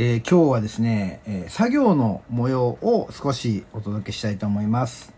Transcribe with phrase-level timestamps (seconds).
[0.00, 5.12] えー今日はですね、えー作業の模様を少しお届けしたいと思います。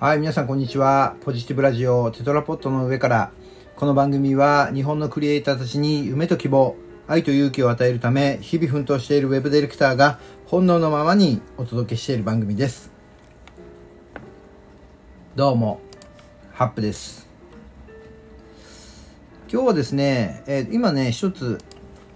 [0.00, 1.14] はい、皆さんこんにちは。
[1.20, 3.30] ポジティブラジオテトラポットの上から。
[3.76, 6.74] この番組は日本のクリエイターたちに夢と希望、
[7.06, 12.90] 愛と勇気を与えるため、日々奮闘しているウェブディレクターが本能のままにお届けしている番組です。
[15.36, 15.85] どうも、
[16.56, 17.28] ハップです。
[19.52, 21.58] 今日はですね、えー今ね、一つ、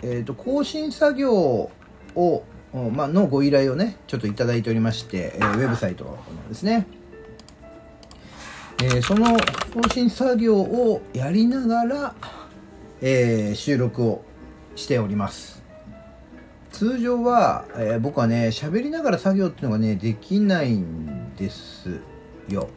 [0.02, 1.70] えっ、と、更新作業
[2.14, 2.42] を、
[2.94, 6.86] まあ、のご依頼をね、ちょっといただいておりまして、えーウェブサイトのですね、
[8.82, 9.36] えその
[9.74, 12.14] 更新作業をやりながら、
[13.02, 14.24] え収録を
[14.74, 15.62] しております。
[16.72, 22.00] 通常は、え僕はね喋りながら作業っていうのがねできないんです
[22.48, 22.70] よ。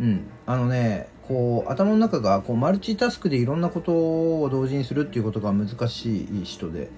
[0.00, 0.26] うん。
[0.46, 6.90] あのねこう頭の中がこうマルチタスクでいろんなことを同時にするっていうことが難しい人で。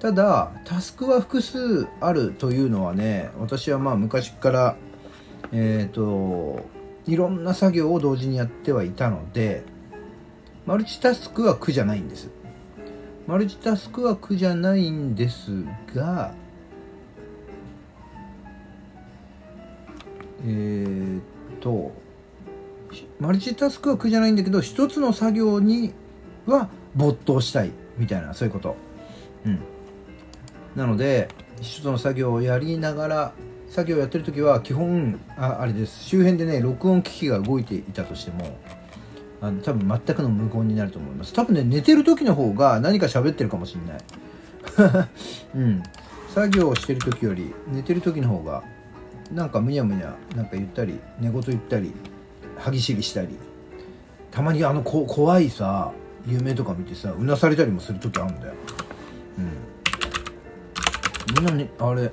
[0.00, 4.76] ただタスクは複数あるというのはね私はまあ昔から
[5.52, 6.60] えっ、と
[7.06, 9.62] いろんな作業を同時にやってはいたので
[10.66, 12.30] マルチタスクは苦じゃないんです。
[13.26, 15.64] マルチタスクは苦じゃないんです
[15.94, 16.34] が
[20.44, 21.22] えーっ
[21.60, 21.92] と
[23.22, 25.94] マルチタスクは苦じゃないんだけど一つの作業に
[26.44, 28.74] は没頭したいみたいなそういうこと。
[29.46, 29.60] うん。
[30.74, 31.28] なので
[31.60, 33.32] 一つの作業をやりながら
[33.68, 36.02] 作業をやってる時は基本ああれです。
[36.02, 38.58] 周辺でね録音機器が動いていたとしても
[39.40, 41.32] あの多分全くの無言になると思います。
[41.32, 45.08] 多分ね寝てる時の方が何か喋ってるかもしれない。
[45.54, 45.82] うん。
[46.34, 48.64] 作業をしてる時より寝てる時の方が
[49.32, 51.92] なんかむにゃむにゃなんか言ったり寝言言ったり
[52.62, 53.28] 歯ぎしりしたり。
[54.30, 55.92] たまにあのこ怖いさ
[56.26, 58.54] 夢とか見てさうなされたりもする時あるんだよ。
[59.38, 61.34] うん。
[61.34, 62.10] みんなねあれ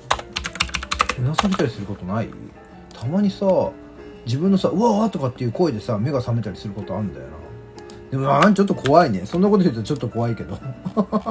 [1.17, 2.29] うなされたりすることない？
[2.93, 3.45] たまにさ
[4.25, 7.33] 自分のさ「うわー」とかっていう声でさ目が覚めたりすることあるんだよな。
[8.11, 9.25] でもあんちょっと怖いね。
[9.25, 10.57] そんなこと言うとちょっと怖いけど。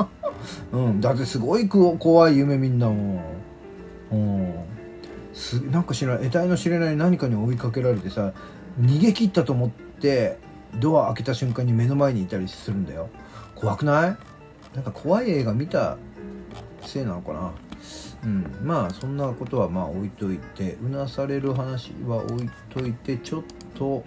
[0.72, 1.00] うん。
[1.00, 3.20] だってすごい怖い夢みんなも。
[4.12, 4.54] うん。
[5.34, 8.32] すなんか知らない得体の知れない何かに追いかけられてさ
[8.80, 10.38] 逃げ切ったと思って
[10.76, 13.08] ドア開けた瞬間に目の前にいたりするんだよ。
[13.54, 14.16] 怖くない？
[14.74, 15.96] なんか怖い映画見た
[16.82, 17.52] せいなのかな？
[18.24, 23.44] うん、まあそんなことはまあ置いといてうなされる話は置いといてちょっ
[23.74, 24.04] と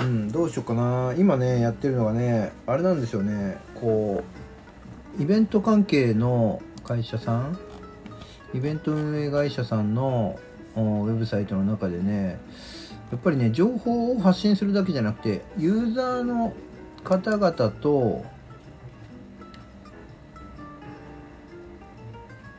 [0.00, 1.14] うんどうしようかな。
[1.18, 3.58] 今ねやってるのがねあれなんですよね。
[3.74, 4.22] こ
[5.18, 7.58] うイベント関係の会社さん？
[8.54, 10.38] イベント運営会社さんの
[10.76, 12.38] ウェブサイトの中でね
[13.10, 16.54] やっぱりね情報を発信するだけじゃなくてユーザーの
[17.04, 18.24] 方々と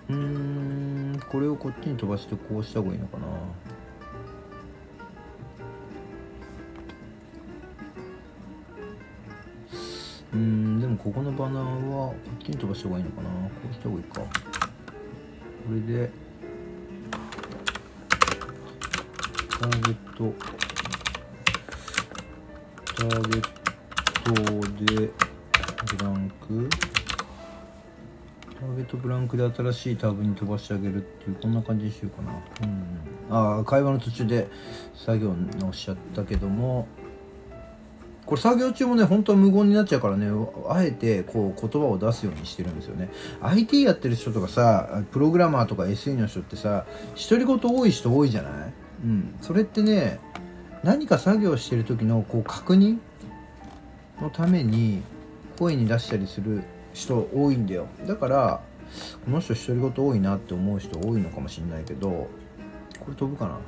[0.09, 3.25] うんこれをこっちに飛ばしてこうした方がいいのかな。
[10.33, 13.29] うんでもここのバナーはこっちに飛ばした方がいいのかな。
[13.29, 13.35] こ
[13.69, 14.21] うした方がいいか。
[14.21, 14.27] こ
[15.73, 16.11] れで
[19.63, 20.33] ターゲット
[22.95, 23.41] ターゲッ
[24.25, 24.33] ト
[24.83, 25.09] で
[25.97, 26.69] ブランク。
[28.59, 32.33] ターゲットブランクで新しいタブに飛ばしてあげるっていうこんな感じにしようかな。
[32.63, 33.55] うん。
[33.55, 34.49] ああ会話の途中で
[34.95, 36.89] 作業のしちゃったけども。
[38.25, 40.27] これ作業中もね本当は無言になっちゃうからね
[40.69, 43.09] あえてこう言葉を出すようにしてるんですよね。
[43.41, 46.85] IT やってる人とかさプログラマーとか SE の人ってさ
[47.29, 48.73] 独り言多い人多いじゃない？
[49.03, 49.35] うん。
[49.41, 50.19] それってね
[50.83, 52.97] 何か作業してる時のこう確認
[54.21, 55.01] のために
[55.57, 57.87] 声に出したりする人多いんだよ。
[58.07, 58.61] だから
[59.25, 62.29] この人独り言多いなって思う人多いのかもしれないけどこ
[63.09, 63.59] れ飛ぶかな？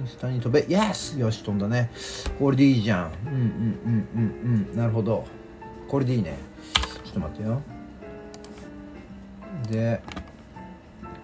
[0.00, 0.64] インスタに飛べ。
[0.66, 1.18] Yes!
[1.18, 1.90] よし飛んだね。
[2.38, 3.12] これでいいじゃん。
[3.26, 4.76] うんうんうんうんうん。
[4.76, 5.24] なるほど。
[5.88, 6.36] これでいいね。
[7.04, 7.62] ちょっと待ってよ。
[9.70, 10.00] で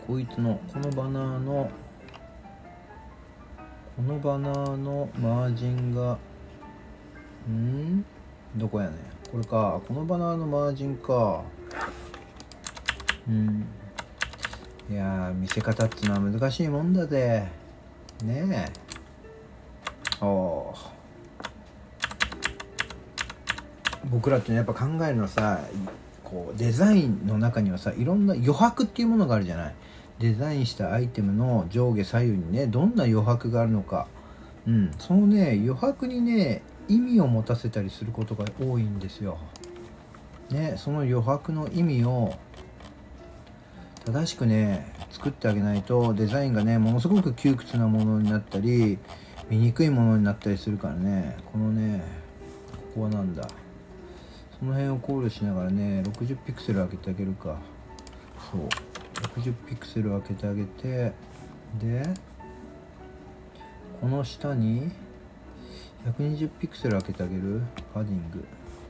[0.07, 1.71] こいつのこのバナーの
[3.99, 6.17] このバナーのマージンが
[7.51, 8.05] ん？
[8.55, 8.93] どこやね
[9.33, 9.81] これか。
[9.89, 11.43] このバナーのマージンか。
[13.29, 13.67] うん。
[14.89, 17.49] いや見せ方っていうのは難しいもんだぜ。
[18.23, 18.71] ね
[20.23, 20.25] え。
[20.25, 20.73] お
[24.13, 25.59] 僕らってやっぱ考えるのはさ
[26.23, 29.75] こうデザインの中にはさいろんな余白っていうものがあるじゃない。
[30.19, 34.09] デザインしたアイテムの上下左右にねどんな余白があるのか、
[34.67, 39.39] うん、そのね余白にね意味を持たせたりすることが多いんですよ。
[40.51, 42.35] ね、その余白の意味を
[44.07, 48.99] 正しくね作ってあげないとデザインがねものすごく窮屈なものになったり
[49.51, 51.37] 見にくいものになったりするからね。
[51.53, 52.03] このね
[52.73, 53.47] ここはなんだ。
[54.59, 57.59] その辺を考慮しながらね60ピクセル開けてあげるか。
[58.51, 58.88] そう。
[59.23, 61.13] 60ピクセル開けてあげて
[61.81, 62.03] で
[64.01, 64.91] この下に
[66.07, 67.61] 120ピクセル開けてあげる
[67.93, 68.39] パディング。
[68.39, 68.47] こ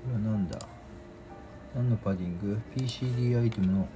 [0.09, 0.59] れは何だ？
[1.75, 3.89] 何のパディング ?PCD アイテムの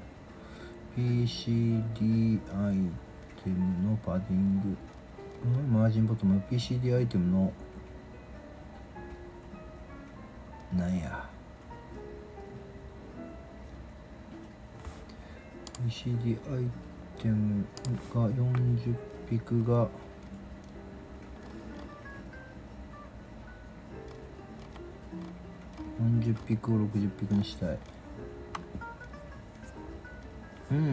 [0.97, 2.77] PCD アイ
[3.43, 4.77] テムのパディング。
[5.45, 7.53] うんマージンボトム PCD アイテムの
[10.75, 11.32] なんや？
[15.91, 16.65] CD アイ
[17.23, 17.65] テム
[18.15, 18.95] が40
[19.29, 19.89] ピクが。
[26.01, 27.79] 40ピクを60ピクにしたい。
[30.73, 30.93] うん。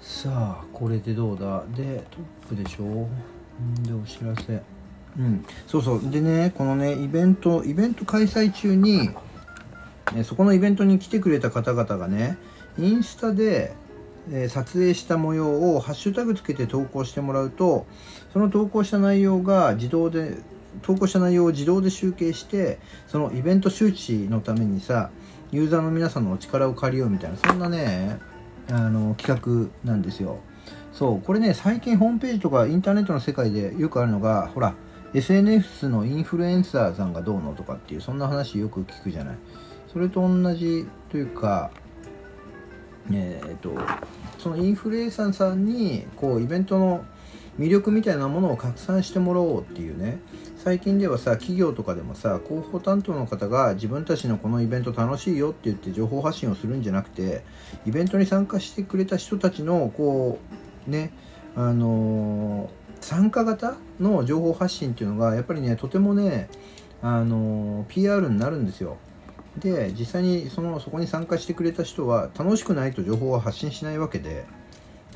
[0.00, 0.30] さ
[0.60, 1.62] あこれでどうだ？
[1.76, 2.84] でトップでしょ？
[2.84, 3.08] ん
[3.84, 4.60] でお知らせ。
[5.16, 5.44] うん。
[5.68, 6.10] そうそう。
[6.10, 9.10] でねこのねイベントイベント開催中に
[10.24, 12.38] そこのイベントに来てくれた方々がね
[12.78, 13.74] インスタで
[14.30, 17.86] え撮影した模様をハッシュタグつけて投稿してもらうと
[18.32, 20.38] その投稿した内容が自動で
[20.82, 25.10] 投稿した内容を自動で集計してそのイベント周知のためにさ
[25.50, 28.18] ユーザーの皆さんのお力を借りようみたいなそんなね
[28.70, 30.40] あの企画なんですよ。
[30.92, 34.74] そうこれね最近ホームページとかインターネットの世界でよくあるのがほら
[35.14, 39.38] SNS のインフルエンサーさんがどうのとかっていうそんな話よく聞くじゃない。
[39.92, 41.70] それと同じというか
[43.10, 43.74] えー、っと
[44.38, 47.04] そのインフルエンサーさんにこうイベントの
[47.58, 50.20] 魅力みたいなものを拡散してもらおうっていうね
[50.56, 57.42] 最近ではさ企業とかでもさ広報担当の方が自分たちのこのイベント楽しいよって言って情報発信をするんじゃなくて
[57.84, 60.38] イベントに参加してくれた人たちのこ
[60.86, 61.12] うね
[61.56, 62.68] あのー、
[63.00, 66.48] 参加型の情報発信っていうのがやっぱりねとてもね
[67.02, 68.98] あのー、PR になるんですよ。
[69.58, 74.44] で実際にそのそこに参加してくれた人は楽しくないと情報は発信しないわけで。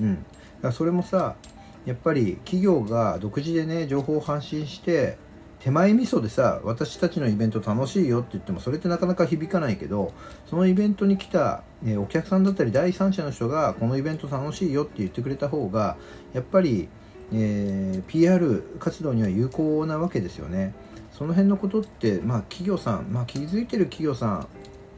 [0.00, 0.16] うん。
[0.16, 0.28] だか
[0.68, 1.36] らそれもさ
[1.84, 5.18] やっぱり企業が独自でね情報を発信して
[5.62, 10.12] 手前味噌でさ私たちのイベント楽しいよって言ってもそれってなかなか響かないけど
[10.50, 15.96] そのイベントに来た、えお客さんだったり第三者の人がこのイベント楽しいよって言ってくれた方が
[16.32, 16.88] やっぱり、
[17.32, 20.75] えー、PR 活動には有効なわけですよね。
[21.12, 24.46] その辺のことってまあ企業さん、まあ、気づいてる企業さ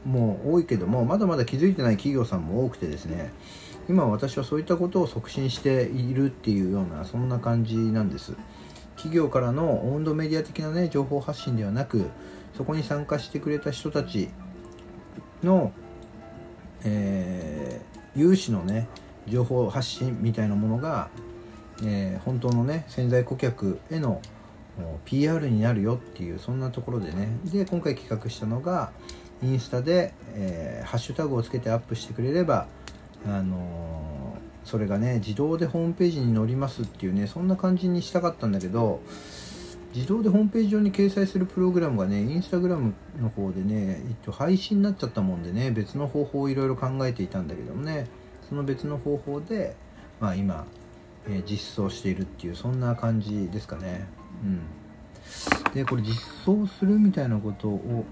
[0.05, 3.31] んも多いけどもまだまだ気づいてない企業さんも多くてですね
[3.89, 8.33] 今私はそういったことを促進しているっていうようなそんな感じなんです。
[8.95, 12.09] 企業からの温度メディア的なね情報発信ではなく
[12.57, 14.29] そこに参加してくれた人たち
[15.43, 15.73] の、
[16.83, 18.87] えー、有志のね
[19.27, 21.09] 情報発信みたいなものが、
[21.83, 24.21] えー、本当のね潜在顧客への
[25.05, 27.29] PR になるよっていうそんなところでね。
[27.45, 28.91] で今回企画したのが
[29.43, 32.67] インスタで、えー、ハッシュタグをつけてアップしてくれれば
[33.25, 39.01] あのー、それがね自動でホームページに載りますっていうねそんな感じにしたかったんだけど
[39.93, 48.07] 自動でホームページ上に掲載するプログラムがねインスタグラムの方でね一応廃止になっちゃったもんでね別の方法をいろいろ考えていたんだけどもね
[48.49, 49.75] その別の方法で
[50.19, 50.65] まあ今、
[51.27, 54.07] え、実装しているっていうそんな感じですかね。
[54.43, 54.61] うん。
[55.73, 56.15] でこれ実
[56.45, 58.05] 装するみたいなことを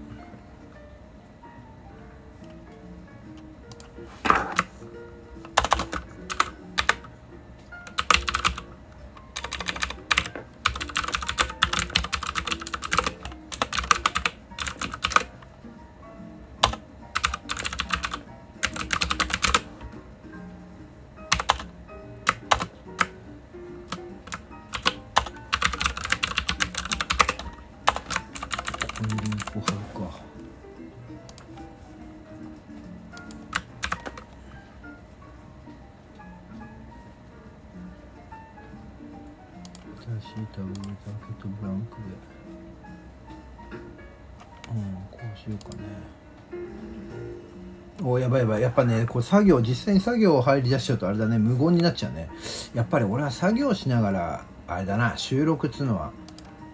[28.94, 30.24] 小春か。
[48.02, 48.62] おやばいやばい。
[48.62, 51.38] やっぱねこう作業実際に作業を入り出しちゃうとあれだね。
[51.38, 52.28] 無言になっちゃうね。
[52.74, 56.12] やっぱり俺は作業しながらあれだな収録っつうのは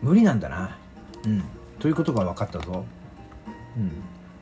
[0.03, 0.77] 無理なんだな。
[1.25, 1.43] うん。
[1.81, 2.85] ということが分かったぞ。
[3.77, 3.91] うん。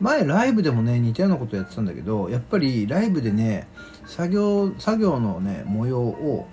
[0.01, 3.67] 前ライブでもね似たようなことやってたんだけどやっぱりライブでね
[4.07, 6.47] 作業作業のね模様を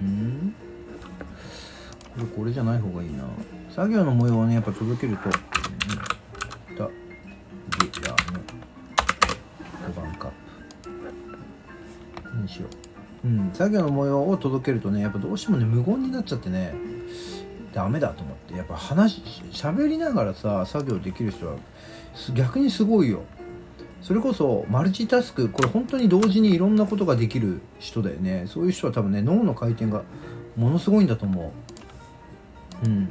[0.00, 0.54] うん？
[2.14, 3.24] これこれじゃない方がいいな。
[3.70, 6.88] 作業の模様をねやっぱ届けると、うん、だ
[7.92, 8.16] ギラの
[9.92, 10.30] 5番カッ
[12.30, 12.68] プにしよ
[13.24, 13.28] う。
[13.28, 13.50] うん。
[13.52, 16.74] 作業の模様を届けるとねやっぱどうしてもね無言になっちゃってね
[17.76, 19.20] ダメだと思ってやっぱ話
[19.52, 21.56] 喋りながらさ作業できる人は
[22.32, 23.20] 逆にすごいよ。
[24.00, 28.44] それこそマルチタスクこれ本当に同時にいろんなことができる人だよね。
[28.46, 30.04] そういう人は多分ね脳の回転が
[30.56, 31.52] ものすごいんだと思
[32.82, 32.86] う。
[32.86, 33.10] うん。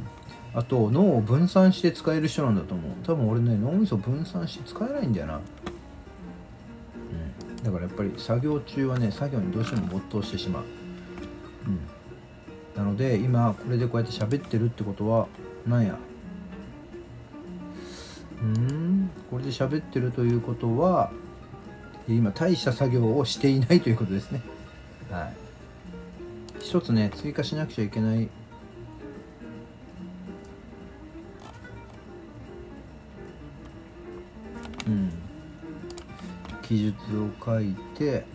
[0.55, 2.91] あと脳を分散して使える人なんだと思う。
[3.05, 5.35] 多分俺ね脳みそ分散して使えないんだよな。
[5.35, 5.39] う
[7.61, 7.63] ん。
[7.63, 10.63] だからやっぱり作業中はね作業にどうしても没頭してしまう。
[11.67, 11.79] うん。
[12.75, 15.27] なので今これでこうやって喋ってるってことは
[15.65, 15.97] なんや？
[18.41, 21.11] うんこれで喋ってるということは
[22.07, 24.41] 今大した作業をしていないということですね。
[25.09, 25.33] はい。
[26.59, 28.29] 一つね追加しなくちゃいけない。
[34.87, 35.11] うん。
[36.61, 38.25] 記述を書いて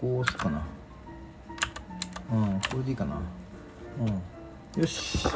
[0.00, 0.62] こう押すかな。
[2.32, 3.20] うんこれでいいかな。
[4.76, 4.80] うん。
[4.80, 5.28] よし。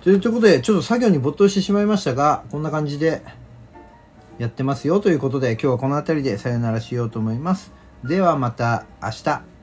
[0.00, 3.22] ということでちょっと作業に没頭してしまいましたがこんな感じで
[4.38, 7.72] やってますよということで今日はこの辺りでさよならしようと思います。
[8.04, 9.55] ではまた明日。